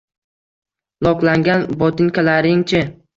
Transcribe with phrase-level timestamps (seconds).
[1.07, 2.81] Loklangan botinkalaring-chi